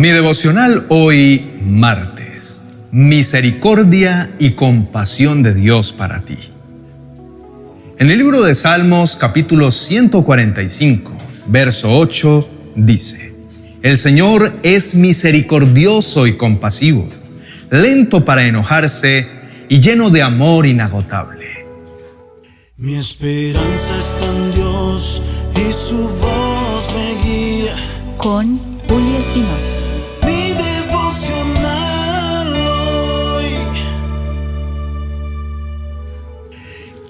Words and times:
Mi 0.00 0.08
devocional 0.08 0.86
hoy 0.88 1.58
martes. 1.62 2.62
Misericordia 2.90 4.30
y 4.38 4.52
compasión 4.52 5.42
de 5.42 5.52
Dios 5.52 5.92
para 5.92 6.20
ti. 6.20 6.38
En 7.98 8.08
el 8.08 8.16
libro 8.16 8.40
de 8.40 8.54
Salmos 8.54 9.14
capítulo 9.14 9.70
145, 9.70 11.12
verso 11.48 11.92
8, 11.92 12.48
dice, 12.76 13.34
El 13.82 13.98
Señor 13.98 14.54
es 14.62 14.94
misericordioso 14.94 16.26
y 16.26 16.38
compasivo, 16.38 17.06
lento 17.70 18.24
para 18.24 18.46
enojarse 18.46 19.28
y 19.68 19.80
lleno 19.80 20.08
de 20.08 20.22
amor 20.22 20.64
inagotable. 20.64 21.66
Mi 22.78 22.94
esperanza 22.94 23.98
está 23.98 24.24
en 24.34 24.52
Dios 24.52 25.20
y 25.56 25.70
su 25.74 25.98
voz 26.08 26.88
me 26.94 27.22
guía. 27.22 27.76
Con 28.16 28.56
Julio 28.88 29.18
Espinosa. 29.18 29.89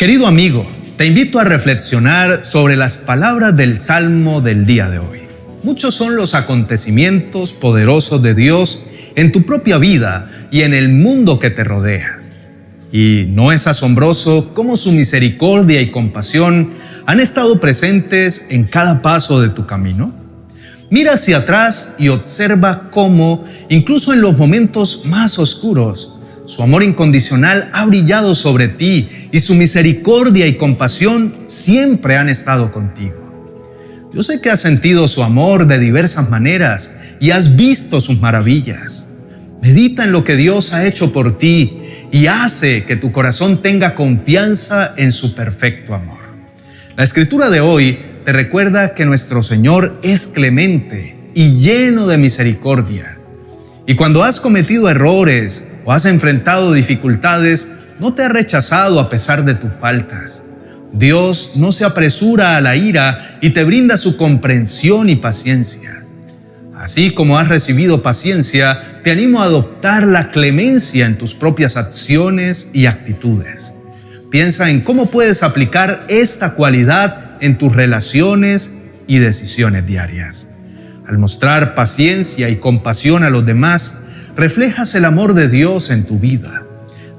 Querido 0.01 0.27
amigo, 0.27 0.65
te 0.97 1.05
invito 1.05 1.39
a 1.41 1.45
reflexionar 1.45 2.47
sobre 2.47 2.75
las 2.75 2.97
palabras 2.97 3.55
del 3.55 3.77
Salmo 3.77 4.41
del 4.41 4.65
día 4.65 4.89
de 4.89 4.99
hoy. 4.99 5.19
Muchos 5.63 5.95
son 5.95 6.17
los 6.17 6.35
acontecimientos 6.35 7.53
poderosos 7.53 8.23
de 8.23 8.35
Dios 8.35 8.85
en 9.15 9.31
tu 9.31 9.45
propia 9.45 9.77
vida 9.77 10.49
y 10.51 10.63
en 10.63 10.73
el 10.73 10.89
mundo 10.89 11.39
que 11.39 11.51
te 11.51 11.65
rodea. 11.65 12.19
Y 12.91 13.27
no 13.29 13.53
es 13.53 13.67
asombroso 13.67 14.55
cómo 14.55 14.79
su 14.79 14.91
misericordia 14.91 15.83
y 15.83 15.91
compasión 15.91 16.73
han 17.05 17.21
estado 17.21 17.61
presentes 17.61 18.47
en 18.48 18.65
cada 18.65 19.03
paso 19.03 19.43
de 19.43 19.51
tu 19.51 19.67
camino. 19.67 20.15
Mira 20.89 21.12
hacia 21.12 21.37
atrás 21.37 21.93
y 21.98 22.09
observa 22.09 22.89
cómo, 22.91 23.45
incluso 23.69 24.15
en 24.15 24.23
los 24.23 24.39
momentos 24.39 25.03
más 25.05 25.39
oscuros, 25.39 26.14
su 26.51 26.65
amor 26.65 26.83
incondicional 26.83 27.70
ha 27.73 27.87
brillado 27.87 28.34
sobre 28.34 28.67
ti 28.67 29.09
y 29.31 29.39
su 29.39 29.55
misericordia 29.55 30.48
y 30.48 30.57
compasión 30.57 31.33
siempre 31.47 32.17
han 32.17 32.29
estado 32.29 32.73
contigo. 32.73 33.15
Yo 34.12 34.25
sé 34.25 34.41
que 34.41 34.51
has 34.51 34.61
sentido 34.61 35.07
su 35.07 35.23
amor 35.23 35.69
de 35.69 35.79
diversas 35.79 36.29
maneras 36.29 36.91
y 37.20 37.31
has 37.31 37.55
visto 37.55 38.01
sus 38.01 38.20
maravillas. 38.20 39.07
Medita 39.62 40.03
en 40.03 40.11
lo 40.11 40.25
que 40.25 40.34
Dios 40.34 40.73
ha 40.73 40.89
hecho 40.89 41.12
por 41.12 41.39
ti 41.39 41.79
y 42.11 42.27
hace 42.27 42.85
que 42.85 42.97
tu 42.97 43.12
corazón 43.12 43.62
tenga 43.62 43.95
confianza 43.95 44.92
en 44.97 45.12
su 45.12 45.37
perfecto 45.37 45.95
amor. 45.95 46.19
La 46.97 47.05
escritura 47.05 47.48
de 47.48 47.61
hoy 47.61 47.97
te 48.25 48.33
recuerda 48.33 48.95
que 48.95 49.05
nuestro 49.05 49.45
Señor 49.45 50.01
es 50.03 50.27
clemente 50.27 51.17
y 51.33 51.61
lleno 51.61 52.09
de 52.09 52.19
misericordia. 52.19 53.19
Y 53.87 53.95
cuando 53.95 54.25
has 54.25 54.41
cometido 54.41 54.91
errores 54.91 55.64
o 55.84 55.92
has 55.92 56.05
enfrentado 56.05 56.73
dificultades, 56.73 57.77
no 57.98 58.14
te 58.14 58.23
ha 58.23 58.28
rechazado 58.28 58.98
a 59.00 59.09
pesar 59.11 59.45
de 59.45 59.55
tus 59.55 59.73
faltas. 59.73 60.42
Dios 60.92 61.53
no 61.55 61.73
se 61.73 61.84
apresura 61.84 62.56
a 62.56 62.61
la 62.61 62.77
ira 62.77 63.39
y 63.41 63.50
te 63.50 63.64
brinda 63.64 63.97
su 63.97 64.17
comprensión 64.17 65.08
y 65.08 65.17
paciencia. 65.17 66.03
Así 66.77 67.11
como 67.11 67.39
has 67.39 67.48
recibido 67.48 68.03
paciencia, 68.03 69.01
te 69.05 69.11
animo 69.11 69.42
a 69.42 69.45
adoptar 69.45 70.06
la 70.06 70.31
clemencia 70.31 71.06
en 71.06 71.19
tus 71.19 71.34
propias 71.34 71.77
acciones 71.77 72.70
y 72.73 72.86
actitudes. 72.86 73.75
Piensa 74.31 74.70
en 74.70 74.81
cómo 74.81 75.11
puedes 75.11 75.42
aplicar 75.42 76.06
esta 76.08 76.55
cualidad 76.55 77.36
en 77.41 77.58
tus 77.58 77.75
relaciones 77.75 78.77
y 79.06 79.19
decisiones 79.19 79.86
diarias. 79.86 80.48
Al 81.06 81.19
mostrar 81.19 81.75
paciencia 81.75 82.48
y 82.48 82.56
compasión 82.56 83.25
a 83.25 83.31
los 83.31 83.45
demás, 83.45 83.98
reflejas 84.41 84.94
el 84.94 85.05
amor 85.05 85.34
de 85.34 85.50
Dios 85.50 85.91
en 85.91 86.05
tu 86.05 86.19
vida. 86.19 86.62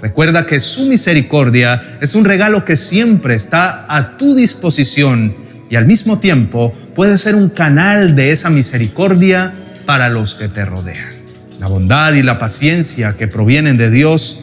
Recuerda 0.02 0.48
que 0.48 0.60
su 0.60 0.88
misericordia 0.88 2.00
es 2.02 2.16
un 2.16 2.26
regalo 2.26 2.66
que 2.66 2.76
siempre 2.76 3.36
está 3.36 3.86
a 3.88 4.18
tu 4.18 4.34
disposición 4.34 5.36
y 5.70 5.76
al 5.76 5.86
mismo 5.86 6.18
tiempo 6.18 6.74
puede 6.96 7.20
ser 7.20 7.36
un 7.36 7.50
canal 7.50 8.16
de 8.16 8.32
esa 8.32 8.50
misericordia 8.50 9.54
para 9.86 10.10
los 10.10 10.34
que 10.34 10.48
te 10.48 10.66
rodean. 10.66 11.22
La 11.60 11.68
bondad 11.68 12.14
y 12.14 12.24
la 12.24 12.40
paciencia 12.40 13.16
que 13.16 13.28
provienen 13.28 13.78
de 13.78 13.92
Dios 13.92 14.42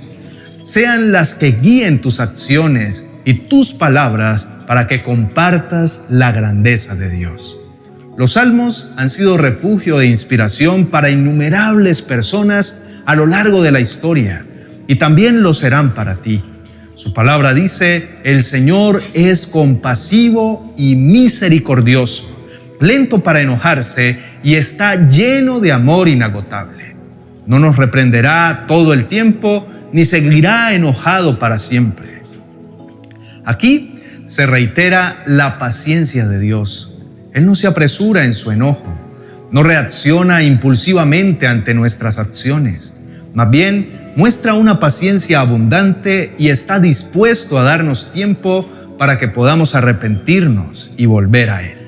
sean 0.63 1.11
las 1.11 1.35
que 1.35 1.59
guíen 1.61 2.01
tus 2.01 2.21
acciones 2.21 3.05
y 3.25 3.35
tus 3.35 3.75
palabras 3.75 4.47
para 4.69 4.87
que 4.87 5.03
compartas 5.03 6.05
la 6.09 6.31
grandeza 6.31 6.95
de 6.95 7.11
Dios. 7.11 7.59
Los 8.19 8.33
salmos 8.33 8.91
han 8.97 9.09
sido 9.09 9.37
refugio 9.37 9.99
de 9.99 10.07
inspiración 10.07 10.87
para 10.87 11.09
innumerables 11.09 12.03
personas 12.03 12.83
a 13.07 13.15
lo 13.15 13.27
largo 13.27 13.63
de 13.63 13.71
la 13.71 13.79
historia 13.79 14.45
y 14.89 14.97
también 14.97 15.41
lo 15.41 15.55
serán 15.55 15.95
para 15.95 16.17
ti. 16.17 16.43
Su 16.97 17.13
palabra 17.13 17.55
dice, 17.55 18.09
el 18.25 18.43
Señor 18.43 19.05
es 19.15 19.47
compasivo 19.47 20.75
y 20.77 20.97
misericordioso, 20.97 22.25
lento 22.81 23.23
para 23.23 23.41
enojarse 23.41 24.19
y 24.43 24.57
está 24.57 25.09
lleno 25.09 25.61
de 25.61 25.71
amor 25.71 26.09
inagotable. 26.09 26.97
No 27.47 27.61
nos 27.61 27.77
reprenderá 27.77 28.65
todo 28.67 28.95
el 28.95 29.05
tiempo 29.05 29.65
ni 29.93 30.05
seguirá 30.05 30.75
enojado 30.75 31.39
para 31.39 31.61
siempre. 31.61 32.25
Aquí 33.45 33.95
se 34.27 34.45
reitera 34.45 35.23
la 35.25 35.57
paciencia 35.59 36.27
de 36.27 36.41
Dios 36.41 36.98
él 37.39 37.47
no 37.47 37.55
se 37.55 37.67
apresura 37.67 38.25
en 38.25 38.35
su 38.35 38.51
enojo, 38.51 38.87
no 39.51 39.63
reacciona 39.63 40.43
impulsivamente 40.43 41.47
ante 41.47 41.73
nuestras 41.73 42.19
acciones. 42.19 42.95
Más 43.33 43.51
bien, 43.51 44.13
muestra 44.17 44.55
una 44.55 44.81
paciencia 44.81 45.41
abundante 45.41 46.35
y 46.39 46.49
está 46.49 46.81
dispuesto 46.81 47.59
a 47.59 47.63
darnos 47.63 48.13
tiempo 48.13 48.69
para 48.99 49.19
que 49.19 49.29
podamos 49.29 49.75
arrepentirnos 49.75 50.91
y 50.97 51.07
volver 51.07 51.51
a 51.51 51.63
Él. 51.63 51.79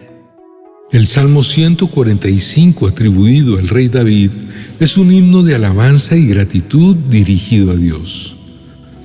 El 0.93 1.07
Salmo 1.07 1.43
145 1.43 2.89
atribuido 2.89 3.59
al 3.59 3.69
rey 3.69 3.89
David 3.89 4.31
es 4.81 4.97
un 4.97 5.13
himno 5.13 5.43
de 5.43 5.55
alabanza 5.55 6.17
y 6.17 6.27
gratitud 6.27 6.97
dirigido 6.97 7.73
a 7.73 7.77
Dios. 7.77 8.37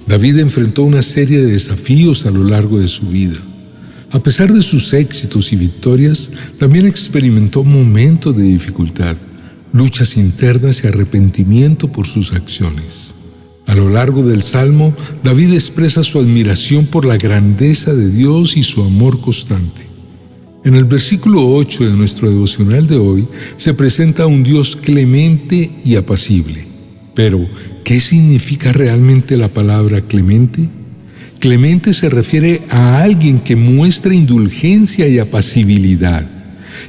David 0.07 0.39
enfrentó 0.39 0.83
una 0.83 1.01
serie 1.01 1.41
de 1.41 1.51
desafíos 1.51 2.25
a 2.25 2.31
lo 2.31 2.43
largo 2.43 2.79
de 2.79 2.87
su 2.87 3.07
vida. 3.07 3.37
A 4.15 4.19
pesar 4.19 4.53
de 4.53 4.61
sus 4.61 4.93
éxitos 4.93 5.51
y 5.51 5.57
victorias, 5.57 6.31
también 6.57 6.87
experimentó 6.87 7.65
momentos 7.65 8.33
de 8.37 8.43
dificultad, 8.43 9.17
luchas 9.73 10.15
internas 10.15 10.81
y 10.81 10.87
arrepentimiento 10.87 11.91
por 11.91 12.07
sus 12.07 12.31
acciones. 12.31 13.13
A 13.65 13.75
lo 13.75 13.89
largo 13.89 14.23
del 14.23 14.41
Salmo, 14.41 14.95
David 15.21 15.51
expresa 15.51 16.01
su 16.01 16.17
admiración 16.17 16.85
por 16.85 17.03
la 17.03 17.17
grandeza 17.17 17.93
de 17.93 18.09
Dios 18.09 18.55
y 18.55 18.63
su 18.63 18.83
amor 18.83 19.19
constante. 19.19 19.81
En 20.63 20.75
el 20.75 20.85
versículo 20.85 21.45
8 21.53 21.83
de 21.83 21.97
nuestro 21.97 22.29
devocional 22.29 22.87
de 22.87 22.95
hoy 22.95 23.27
se 23.57 23.73
presenta 23.73 24.27
un 24.27 24.43
Dios 24.43 24.77
clemente 24.77 25.75
y 25.83 25.97
apacible. 25.97 26.65
Pero, 27.15 27.49
¿qué 27.83 27.99
significa 27.99 28.71
realmente 28.71 29.35
la 29.35 29.49
palabra 29.49 29.99
clemente? 29.99 30.69
Clemente 31.45 31.93
se 31.93 32.09
refiere 32.09 32.63
a 32.71 33.03
alguien 33.03 33.39
que 33.39 33.55
muestra 33.55 34.15
indulgencia 34.15 35.07
y 35.07 35.19
apacibilidad. 35.19 36.27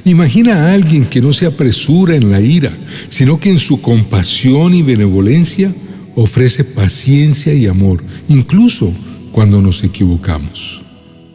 Imagina 0.03 0.55
a 0.55 0.73
alguien 0.73 1.05
que 1.05 1.21
no 1.21 1.31
se 1.31 1.45
apresura 1.45 2.15
en 2.15 2.31
la 2.31 2.41
ira, 2.41 2.75
sino 3.09 3.39
que 3.39 3.51
en 3.51 3.59
su 3.59 3.79
compasión 3.81 4.73
y 4.73 4.81
benevolencia 4.81 5.71
ofrece 6.15 6.63
paciencia 6.63 7.53
y 7.53 7.67
amor, 7.67 8.03
incluso 8.29 8.91
cuando 9.31 9.61
nos 9.61 9.83
equivocamos. 9.83 10.81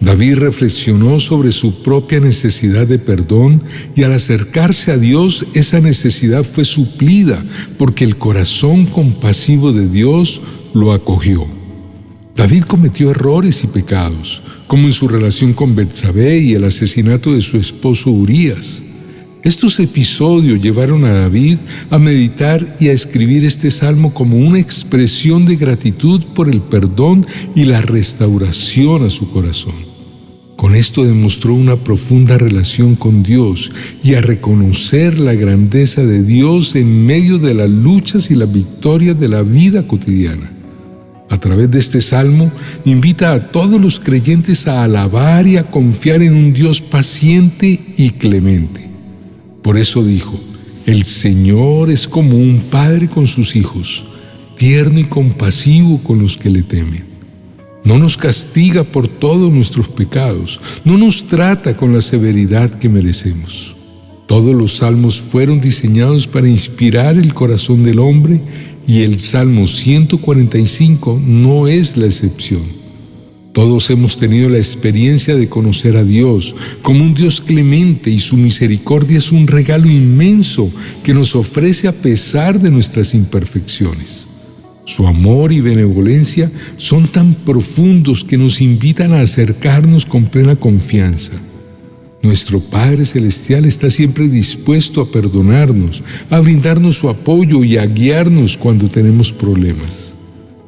David 0.00 0.38
reflexionó 0.38 1.20
sobre 1.20 1.52
su 1.52 1.80
propia 1.80 2.18
necesidad 2.18 2.88
de 2.88 2.98
perdón 2.98 3.62
y 3.94 4.02
al 4.02 4.14
acercarse 4.14 4.90
a 4.90 4.98
Dios 4.98 5.46
esa 5.54 5.78
necesidad 5.78 6.42
fue 6.42 6.64
suplida 6.64 7.40
porque 7.78 8.02
el 8.02 8.16
corazón 8.16 8.84
compasivo 8.84 9.72
de 9.72 9.88
Dios 9.88 10.42
lo 10.74 10.92
acogió. 10.92 11.61
David 12.34 12.64
cometió 12.64 13.10
errores 13.10 13.62
y 13.62 13.66
pecados, 13.66 14.42
como 14.66 14.86
en 14.86 14.94
su 14.94 15.06
relación 15.06 15.52
con 15.52 15.76
Betsabé 15.76 16.38
y 16.38 16.54
el 16.54 16.64
asesinato 16.64 17.34
de 17.34 17.42
su 17.42 17.58
esposo 17.58 18.10
Urías. 18.10 18.80
Estos 19.42 19.78
episodios 19.80 20.62
llevaron 20.62 21.04
a 21.04 21.12
David 21.12 21.58
a 21.90 21.98
meditar 21.98 22.76
y 22.80 22.88
a 22.88 22.92
escribir 22.92 23.44
este 23.44 23.70
salmo 23.70 24.14
como 24.14 24.38
una 24.38 24.58
expresión 24.58 25.44
de 25.44 25.56
gratitud 25.56 26.22
por 26.34 26.48
el 26.48 26.62
perdón 26.62 27.26
y 27.54 27.64
la 27.64 27.82
restauración 27.82 29.04
a 29.04 29.10
su 29.10 29.30
corazón. 29.30 29.74
Con 30.56 30.74
esto 30.74 31.04
demostró 31.04 31.54
una 31.54 31.76
profunda 31.76 32.38
relación 32.38 32.94
con 32.94 33.22
Dios 33.22 33.72
y 34.02 34.14
a 34.14 34.20
reconocer 34.20 35.18
la 35.18 35.34
grandeza 35.34 36.02
de 36.04 36.22
Dios 36.22 36.76
en 36.76 37.04
medio 37.04 37.38
de 37.38 37.52
las 37.52 37.68
luchas 37.68 38.30
y 38.30 38.36
las 38.36 38.50
victorias 38.50 39.18
de 39.20 39.28
la 39.28 39.42
vida 39.42 39.86
cotidiana 39.86 40.61
a 41.32 41.38
través 41.38 41.70
de 41.70 41.78
este 41.78 42.02
salmo, 42.02 42.52
invita 42.84 43.32
a 43.32 43.50
todos 43.50 43.80
los 43.80 43.98
creyentes 43.98 44.68
a 44.68 44.84
alabar 44.84 45.46
y 45.46 45.56
a 45.56 45.62
confiar 45.62 46.20
en 46.20 46.34
un 46.34 46.52
Dios 46.52 46.82
paciente 46.82 47.80
y 47.96 48.10
clemente. 48.10 48.90
Por 49.62 49.78
eso 49.78 50.04
dijo, 50.04 50.38
El 50.84 51.04
Señor 51.04 51.90
es 51.90 52.06
como 52.06 52.36
un 52.36 52.60
padre 52.70 53.08
con 53.08 53.26
sus 53.26 53.56
hijos, 53.56 54.04
tierno 54.58 54.98
y 54.98 55.04
compasivo 55.04 56.02
con 56.02 56.20
los 56.20 56.36
que 56.36 56.50
le 56.50 56.62
temen. 56.62 57.04
No 57.82 57.98
nos 57.98 58.18
castiga 58.18 58.84
por 58.84 59.08
todos 59.08 59.50
nuestros 59.50 59.88
pecados, 59.88 60.60
no 60.84 60.98
nos 60.98 61.26
trata 61.28 61.78
con 61.78 61.94
la 61.94 62.02
severidad 62.02 62.70
que 62.74 62.90
merecemos. 62.90 63.74
Todos 64.26 64.54
los 64.54 64.76
salmos 64.76 65.18
fueron 65.18 65.62
diseñados 65.62 66.26
para 66.26 66.46
inspirar 66.46 67.16
el 67.16 67.32
corazón 67.32 67.84
del 67.84 68.00
hombre 68.00 68.42
y 68.86 69.02
el 69.02 69.18
Salmo 69.18 69.66
145 69.66 71.20
no 71.24 71.68
es 71.68 71.96
la 71.96 72.06
excepción. 72.06 72.62
Todos 73.52 73.90
hemos 73.90 74.16
tenido 74.16 74.48
la 74.48 74.56
experiencia 74.56 75.36
de 75.36 75.48
conocer 75.48 75.96
a 75.98 76.04
Dios 76.04 76.56
como 76.80 77.04
un 77.04 77.14
Dios 77.14 77.40
clemente 77.40 78.10
y 78.10 78.18
su 78.18 78.36
misericordia 78.38 79.18
es 79.18 79.30
un 79.30 79.46
regalo 79.46 79.90
inmenso 79.90 80.70
que 81.04 81.12
nos 81.12 81.36
ofrece 81.36 81.86
a 81.86 81.92
pesar 81.92 82.58
de 82.58 82.70
nuestras 82.70 83.12
imperfecciones. 83.12 84.26
Su 84.86 85.06
amor 85.06 85.52
y 85.52 85.60
benevolencia 85.60 86.50
son 86.78 87.08
tan 87.08 87.34
profundos 87.34 88.24
que 88.24 88.38
nos 88.38 88.60
invitan 88.60 89.12
a 89.12 89.20
acercarnos 89.20 90.06
con 90.06 90.24
plena 90.24 90.56
confianza. 90.56 91.34
Nuestro 92.22 92.60
Padre 92.60 93.04
Celestial 93.04 93.64
está 93.64 93.90
siempre 93.90 94.28
dispuesto 94.28 95.00
a 95.00 95.10
perdonarnos, 95.10 96.04
a 96.30 96.38
brindarnos 96.38 96.96
su 96.96 97.08
apoyo 97.08 97.64
y 97.64 97.78
a 97.78 97.86
guiarnos 97.86 98.56
cuando 98.56 98.88
tenemos 98.88 99.32
problemas. 99.32 100.14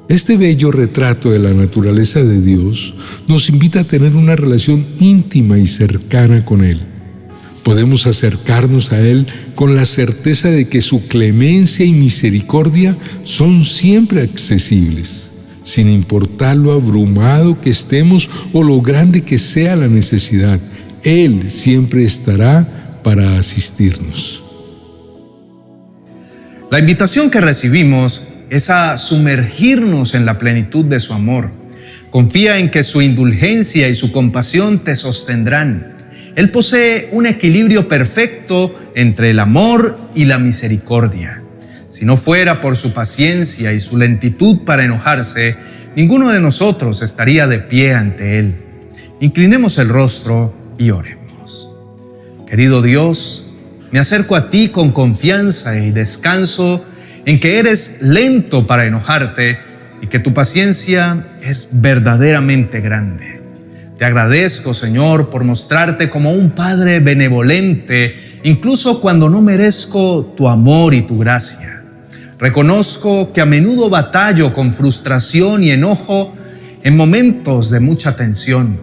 Este 0.08 0.36
bello 0.36 0.72
retrato 0.72 1.30
de 1.30 1.38
la 1.38 1.54
naturaleza 1.54 2.24
de 2.24 2.40
Dios 2.40 2.94
nos 3.28 3.48
invita 3.48 3.80
a 3.80 3.84
tener 3.84 4.16
una 4.16 4.34
relación 4.34 4.84
íntima 4.98 5.56
y 5.58 5.68
cercana 5.68 6.44
con 6.44 6.64
Él. 6.64 6.80
Podemos 7.62 8.08
acercarnos 8.08 8.90
a 8.92 9.00
Él 9.00 9.26
con 9.54 9.76
la 9.76 9.84
certeza 9.84 10.50
de 10.50 10.68
que 10.68 10.82
su 10.82 11.06
clemencia 11.06 11.86
y 11.86 11.92
misericordia 11.92 12.96
son 13.22 13.64
siempre 13.64 14.22
accesibles, 14.22 15.30
sin 15.62 15.88
importar 15.88 16.56
lo 16.56 16.72
abrumado 16.72 17.60
que 17.60 17.70
estemos 17.70 18.28
o 18.52 18.64
lo 18.64 18.82
grande 18.82 19.22
que 19.22 19.38
sea 19.38 19.76
la 19.76 19.88
necesidad. 19.88 20.60
Él 21.04 21.50
siempre 21.50 22.02
estará 22.02 22.66
para 23.02 23.38
asistirnos. 23.38 24.42
La 26.70 26.78
invitación 26.78 27.30
que 27.30 27.42
recibimos 27.42 28.26
es 28.48 28.70
a 28.70 28.96
sumergirnos 28.96 30.14
en 30.14 30.24
la 30.24 30.38
plenitud 30.38 30.86
de 30.86 30.98
su 30.98 31.12
amor. 31.12 31.50
Confía 32.08 32.58
en 32.58 32.70
que 32.70 32.82
su 32.82 33.02
indulgencia 33.02 33.88
y 33.88 33.94
su 33.94 34.12
compasión 34.12 34.78
te 34.78 34.96
sostendrán. 34.96 35.94
Él 36.36 36.50
posee 36.50 37.10
un 37.12 37.26
equilibrio 37.26 37.86
perfecto 37.86 38.74
entre 38.94 39.30
el 39.30 39.40
amor 39.40 39.98
y 40.14 40.24
la 40.24 40.38
misericordia. 40.38 41.42
Si 41.90 42.06
no 42.06 42.16
fuera 42.16 42.62
por 42.62 42.76
su 42.76 42.94
paciencia 42.94 43.74
y 43.74 43.78
su 43.78 43.98
lentitud 43.98 44.60
para 44.64 44.84
enojarse, 44.84 45.56
ninguno 45.96 46.32
de 46.32 46.40
nosotros 46.40 47.02
estaría 47.02 47.46
de 47.46 47.58
pie 47.58 47.92
ante 47.92 48.38
Él. 48.38 48.54
Inclinemos 49.20 49.76
el 49.78 49.90
rostro 49.90 50.63
y 50.78 50.90
oremos. 50.90 51.70
Querido 52.46 52.82
Dios, 52.82 53.46
me 53.90 53.98
acerco 53.98 54.36
a 54.36 54.50
ti 54.50 54.68
con 54.68 54.92
confianza 54.92 55.78
y 55.78 55.90
descanso 55.90 56.84
en 57.24 57.40
que 57.40 57.58
eres 57.58 58.02
lento 58.02 58.66
para 58.66 58.86
enojarte 58.86 59.58
y 60.02 60.08
que 60.08 60.18
tu 60.18 60.34
paciencia 60.34 61.26
es 61.40 61.68
verdaderamente 61.72 62.80
grande. 62.80 63.40
Te 63.98 64.04
agradezco, 64.04 64.74
Señor, 64.74 65.30
por 65.30 65.44
mostrarte 65.44 66.10
como 66.10 66.32
un 66.32 66.50
Padre 66.50 67.00
benevolente, 67.00 68.40
incluso 68.42 69.00
cuando 69.00 69.28
no 69.28 69.40
merezco 69.40 70.34
tu 70.36 70.48
amor 70.48 70.94
y 70.94 71.02
tu 71.02 71.18
gracia. 71.18 71.82
Reconozco 72.38 73.32
que 73.32 73.40
a 73.40 73.46
menudo 73.46 73.88
batallo 73.88 74.52
con 74.52 74.72
frustración 74.72 75.62
y 75.62 75.70
enojo 75.70 76.34
en 76.82 76.96
momentos 76.96 77.70
de 77.70 77.80
mucha 77.80 78.16
tensión. 78.16 78.78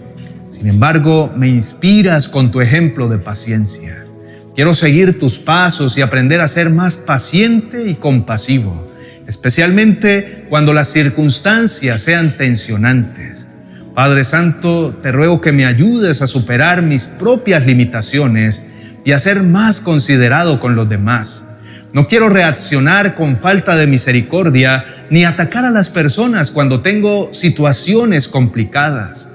Sin 0.52 0.68
embargo, 0.68 1.34
me 1.36 1.48
inspiras 1.48 2.28
con 2.28 2.52
tu 2.52 2.60
ejemplo 2.60 3.08
de 3.08 3.18
paciencia. 3.18 4.06
Quiero 4.54 4.74
seguir 4.74 5.18
tus 5.18 5.40
pasos 5.40 5.98
y 5.98 6.02
aprender 6.02 6.42
a 6.42 6.48
ser 6.50 6.70
más 6.70 6.98
paciente 6.98 7.90
y 7.90 7.94
compasivo, 7.94 8.92
especialmente 9.26 10.46
cuando 10.50 10.74
las 10.74 10.90
circunstancias 10.90 12.02
sean 12.02 12.36
tensionantes. 12.36 13.48
Padre 13.96 14.26
Santo, 14.26 14.94
te 15.02 15.14
ruego 15.14 15.40
que 15.40 15.54
me 15.54 15.66
ayudes 15.66 16.22
a 16.22 16.28
superar 16.28 16.82
mis 16.82 17.08
propias 17.08 17.66
limitaciones 17.66 18.62
y 19.06 19.14
a 19.14 19.20
ser 19.20 19.44
más 19.44 19.80
considerado 19.80 20.60
con 20.60 20.76
los 20.76 20.90
demás. 20.90 21.46
No 21.94 22.08
quiero 22.08 22.28
reaccionar 22.28 23.16
con 23.16 23.38
falta 23.38 23.78
de 23.78 23.88
misericordia 23.88 24.84
ni 25.10 25.24
atacar 25.24 25.64
a 25.64 25.72
las 25.72 25.90
personas 25.90 26.52
cuando 26.52 26.82
tengo 26.82 27.34
situaciones 27.34 28.28
complicadas. 28.28 29.32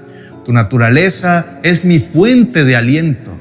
Tu 0.47 0.53
naturaleza 0.53 1.59
es 1.61 1.85
mi 1.85 1.99
fuente 1.99 2.63
de 2.63 2.75
aliento 2.75 3.37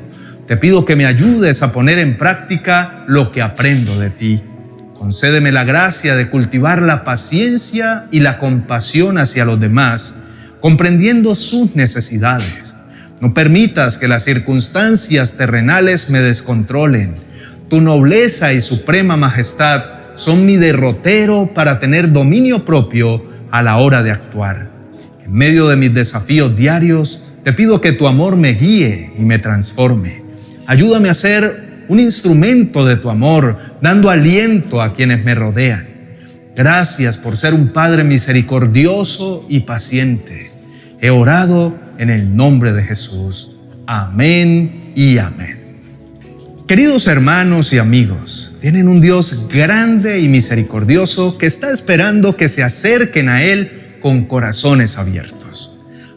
te 0.46 0.56
pido 0.56 0.84
que 0.84 0.94
me 0.94 1.06
ayudes 1.06 1.62
a 1.62 1.72
poner 1.72 1.98
en 1.98 2.16
práctica 2.16 3.04
lo 3.08 3.32
que 3.32 3.42
aprendo 3.42 3.98
de 3.98 4.10
ti. 4.10 4.42
Concédeme 4.94 5.50
la 5.50 5.64
gracia 5.64 6.14
de 6.14 6.30
cultivar 6.30 6.82
la 6.82 7.02
paciencia 7.02 8.06
y 8.12 8.20
la 8.20 8.38
compasión 8.38 9.18
hacia 9.18 9.44
los 9.44 9.58
demás, 9.58 10.18
comprendiendo 10.60 11.34
sus 11.34 11.74
necesidades. 11.74 12.76
No 13.20 13.34
permitas 13.34 13.98
que 13.98 14.06
las 14.06 14.22
circunstancias 14.22 15.36
terrenales 15.36 16.10
me 16.10 16.20
descontrolen. 16.20 17.16
Tu 17.68 17.80
nobleza 17.80 18.52
y 18.52 18.60
suprema 18.60 19.16
majestad 19.16 19.82
son 20.14 20.46
mi 20.46 20.56
derrotero 20.56 21.50
para 21.54 21.80
tener 21.80 22.12
dominio 22.12 22.64
propio 22.64 23.24
a 23.50 23.64
la 23.64 23.78
hora 23.78 24.04
de 24.04 24.12
actuar. 24.12 24.75
En 25.26 25.32
medio 25.32 25.66
de 25.66 25.76
mis 25.76 25.92
desafíos 25.92 26.56
diarios, 26.56 27.20
te 27.42 27.52
pido 27.52 27.80
que 27.80 27.90
tu 27.90 28.06
amor 28.06 28.36
me 28.36 28.54
guíe 28.54 29.10
y 29.18 29.22
me 29.22 29.40
transforme. 29.40 30.22
Ayúdame 30.66 31.08
a 31.08 31.14
ser 31.14 31.84
un 31.88 31.98
instrumento 31.98 32.86
de 32.86 32.96
tu 32.96 33.10
amor, 33.10 33.58
dando 33.80 34.08
aliento 34.08 34.80
a 34.80 34.92
quienes 34.92 35.24
me 35.24 35.34
rodean. 35.34 35.88
Gracias 36.54 37.18
por 37.18 37.36
ser 37.36 37.54
un 37.54 37.72
Padre 37.72 38.04
misericordioso 38.04 39.44
y 39.48 39.60
paciente. 39.60 40.52
He 41.00 41.10
orado 41.10 41.76
en 41.98 42.10
el 42.10 42.36
nombre 42.36 42.72
de 42.72 42.84
Jesús. 42.84 43.56
Amén 43.86 44.92
y 44.94 45.18
amén. 45.18 45.56
Queridos 46.68 47.08
hermanos 47.08 47.72
y 47.72 47.78
amigos, 47.78 48.56
tienen 48.60 48.86
un 48.86 49.00
Dios 49.00 49.48
grande 49.48 50.20
y 50.20 50.28
misericordioso 50.28 51.36
que 51.36 51.46
está 51.46 51.72
esperando 51.72 52.36
que 52.36 52.48
se 52.48 52.62
acerquen 52.62 53.28
a 53.28 53.42
Él 53.42 53.85
con 54.06 54.26
corazones 54.26 54.98
abiertos. 54.98 55.72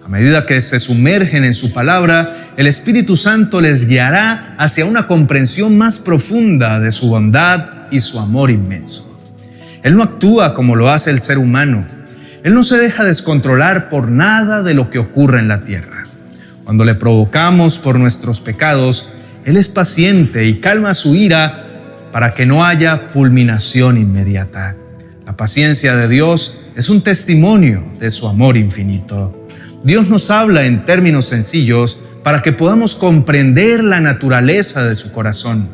A 0.05 0.07
medida 0.07 0.45
que 0.45 0.61
se 0.61 0.79
sumergen 0.79 1.43
en 1.43 1.55
su 1.55 1.73
palabra, 1.73 2.51
el 2.55 2.67
Espíritu 2.67 3.15
Santo 3.15 3.61
les 3.61 3.87
guiará 3.87 4.53
hacia 4.59 4.85
una 4.85 5.07
comprensión 5.07 5.75
más 5.75 5.97
profunda 5.97 6.79
de 6.79 6.91
su 6.91 7.09
bondad 7.09 7.87
y 7.89 7.99
su 8.01 8.19
amor 8.19 8.51
inmenso. 8.51 9.19
Él 9.81 9.95
no 9.95 10.03
actúa 10.03 10.53
como 10.53 10.75
lo 10.75 10.91
hace 10.91 11.09
el 11.09 11.19
ser 11.19 11.39
humano. 11.39 11.87
Él 12.43 12.53
no 12.53 12.61
se 12.61 12.77
deja 12.77 13.05
descontrolar 13.05 13.89
por 13.89 14.07
nada 14.07 14.61
de 14.61 14.75
lo 14.75 14.91
que 14.91 14.99
ocurre 14.99 15.39
en 15.39 15.47
la 15.47 15.61
tierra. 15.61 16.03
Cuando 16.65 16.85
le 16.85 16.93
provocamos 16.93 17.79
por 17.79 17.97
nuestros 17.97 18.39
pecados, 18.39 19.09
Él 19.45 19.57
es 19.57 19.67
paciente 19.67 20.45
y 20.45 20.59
calma 20.59 20.93
su 20.93 21.15
ira 21.15 21.65
para 22.11 22.35
que 22.35 22.45
no 22.45 22.63
haya 22.63 22.97
fulminación 22.97 23.97
inmediata. 23.97 24.75
La 25.25 25.35
paciencia 25.35 25.95
de 25.95 26.07
Dios 26.07 26.59
es 26.79 26.87
un 26.87 27.01
testimonio 27.01 27.85
de 27.99 28.09
su 28.09 28.25
amor 28.25 28.55
infinito. 28.55 29.33
Dios 29.83 30.07
nos 30.07 30.31
habla 30.31 30.65
en 30.65 30.85
términos 30.85 31.25
sencillos 31.25 31.99
para 32.23 32.41
que 32.41 32.53
podamos 32.53 32.95
comprender 32.95 33.83
la 33.83 33.99
naturaleza 33.99 34.85
de 34.85 34.95
su 34.95 35.11
corazón. 35.11 35.67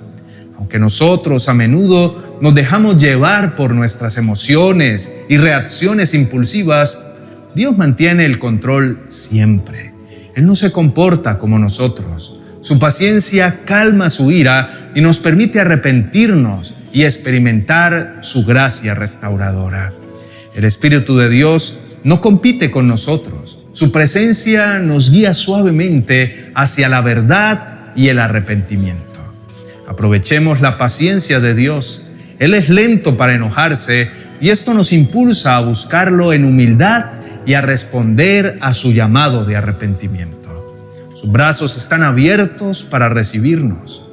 Aunque 0.57 0.79
nosotros 0.79 1.47
a 1.47 1.53
menudo 1.53 2.39
nos 2.41 2.55
dejamos 2.55 2.97
llevar 2.97 3.55
por 3.55 3.75
nuestras 3.75 4.17
emociones 4.17 5.11
y 5.29 5.37
reacciones 5.37 6.15
impulsivas, 6.15 7.05
Dios 7.53 7.77
mantiene 7.77 8.25
el 8.25 8.39
control 8.39 9.01
siempre. 9.07 9.93
Él 10.35 10.47
no 10.47 10.55
se 10.55 10.71
comporta 10.71 11.37
como 11.37 11.59
nosotros. 11.59 12.39
Su 12.61 12.79
paciencia 12.79 13.59
calma 13.63 14.09
su 14.09 14.31
ira 14.31 14.89
y 14.95 15.01
nos 15.01 15.19
permite 15.19 15.59
arrepentirnos 15.59 16.73
y 16.91 17.03
experimentar 17.03 18.21
su 18.21 18.43
gracia 18.43 18.95
restauradora. 18.95 19.93
El 20.55 20.63
Espíritu 20.63 21.17
de 21.17 21.29
Dios 21.29 21.79
no 22.05 22.21
compite 22.21 22.71
con 22.71 22.87
nosotros. 22.87 23.59
Su 23.73 23.91
presencia 23.91 24.79
nos 24.79 25.11
guía 25.11 25.33
suavemente 25.33 26.49
hacia 26.55 26.87
la 26.87 27.01
verdad 27.01 27.91
y 27.93 28.07
el 28.07 28.19
arrepentimiento. 28.19 29.03
Aprovechemos 29.85 30.61
la 30.61 30.77
paciencia 30.77 31.41
de 31.41 31.55
Dios. 31.55 32.03
Él 32.39 32.53
es 32.53 32.69
lento 32.69 33.17
para 33.17 33.33
enojarse 33.33 34.09
y 34.39 34.49
esto 34.49 34.73
nos 34.73 34.93
impulsa 34.93 35.57
a 35.57 35.61
buscarlo 35.61 36.31
en 36.31 36.45
humildad 36.45 37.05
y 37.45 37.55
a 37.55 37.61
responder 37.61 38.57
a 38.61 38.73
su 38.73 38.93
llamado 38.93 39.43
de 39.43 39.57
arrepentimiento. 39.57 40.35
Sus 41.15 41.29
brazos 41.29 41.75
están 41.75 42.01
abiertos 42.01 42.85
para 42.85 43.09
recibirnos. 43.09 44.04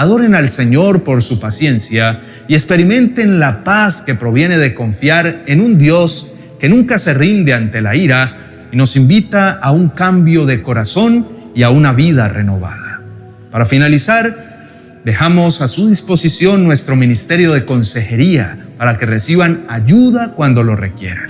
Adoren 0.00 0.34
al 0.34 0.48
Señor 0.48 1.04
por 1.04 1.22
su 1.22 1.38
paciencia 1.38 2.20
y 2.48 2.54
experimenten 2.54 3.38
la 3.38 3.64
paz 3.64 4.00
que 4.00 4.14
proviene 4.14 4.56
de 4.56 4.72
confiar 4.72 5.42
en 5.46 5.60
un 5.60 5.76
Dios 5.76 6.32
que 6.58 6.70
nunca 6.70 6.98
se 6.98 7.12
rinde 7.12 7.52
ante 7.52 7.82
la 7.82 7.94
ira 7.94 8.38
y 8.72 8.76
nos 8.76 8.96
invita 8.96 9.50
a 9.50 9.72
un 9.72 9.90
cambio 9.90 10.46
de 10.46 10.62
corazón 10.62 11.28
y 11.54 11.64
a 11.64 11.68
una 11.68 11.92
vida 11.92 12.28
renovada. 12.28 13.02
Para 13.50 13.66
finalizar, 13.66 14.68
dejamos 15.04 15.60
a 15.60 15.68
su 15.68 15.86
disposición 15.90 16.64
nuestro 16.64 16.96
ministerio 16.96 17.52
de 17.52 17.66
consejería 17.66 18.56
para 18.78 18.96
que 18.96 19.04
reciban 19.04 19.66
ayuda 19.68 20.32
cuando 20.32 20.62
lo 20.62 20.76
requieran, 20.76 21.28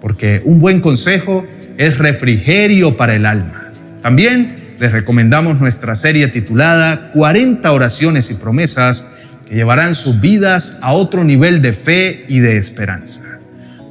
porque 0.00 0.42
un 0.44 0.60
buen 0.60 0.80
consejo 0.80 1.44
es 1.76 1.98
refrigerio 1.98 2.96
para 2.96 3.16
el 3.16 3.26
alma. 3.26 3.72
También 4.00 4.65
les 4.78 4.92
recomendamos 4.92 5.58
nuestra 5.60 5.96
serie 5.96 6.28
titulada 6.28 7.10
40 7.12 7.70
oraciones 7.72 8.30
y 8.30 8.34
promesas 8.34 9.06
que 9.48 9.54
llevarán 9.54 9.94
sus 9.94 10.20
vidas 10.20 10.78
a 10.82 10.92
otro 10.92 11.24
nivel 11.24 11.62
de 11.62 11.72
fe 11.72 12.24
y 12.28 12.40
de 12.40 12.56
esperanza. 12.56 13.38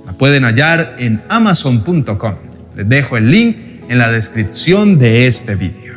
La 0.05 0.13
pueden 0.13 0.43
hallar 0.43 0.95
en 0.99 1.21
amazon.com. 1.29 2.35
Les 2.75 2.87
dejo 2.87 3.17
el 3.17 3.31
link 3.31 3.57
en 3.89 3.97
la 3.97 4.11
descripción 4.11 4.99
de 4.99 5.27
este 5.27 5.55
video. 5.55 5.95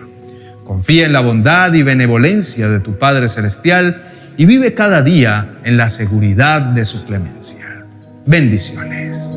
Confía 0.65 1.07
en 1.07 1.13
la 1.13 1.21
bondad 1.21 1.73
y 1.75 1.83
benevolencia 1.83 2.69
de 2.69 2.81
tu 2.81 2.99
Padre 2.99 3.29
Celestial 3.29 4.03
y 4.37 4.47
vive 4.47 4.75
cada 4.75 5.03
día 5.03 5.59
en 5.65 5.77
la 5.77 5.89
seguridad 5.89 6.61
de 6.61 6.85
su 6.85 7.05
clemencia. 7.05 7.85
Bendiciones. 8.27 9.37